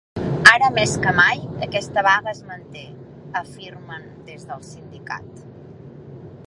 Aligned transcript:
Ara 0.51 0.69
més 0.77 0.93
que 1.03 1.11
mai, 1.19 1.43
aquesta 1.67 2.03
vaga 2.07 2.31
es 2.33 2.41
manté, 2.47 2.85
afirmen 3.43 4.09
des 4.33 4.51
del 4.53 4.67
sindicat. 4.71 5.45